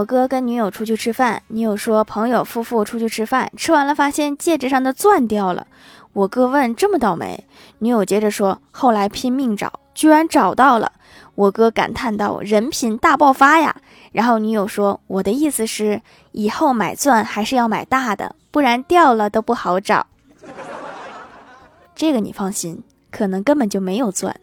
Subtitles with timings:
[0.00, 5.66] 我哥跟女友出去吃饭女友说朋友夫妇出去吃饭吃完了发现戒指上的钻掉了
[6.14, 7.44] 我哥问这么倒霉
[7.80, 10.92] 女友接着说后来拼命找居然找到了
[11.34, 13.76] 我哥感叹道人品大爆发呀
[14.12, 16.00] 然后女友说我的意思是
[16.32, 20.06] 以后买钻还是要买大的不然掉了都不好找。
[21.94, 24.34] 这个你放心可能根本就没有钻。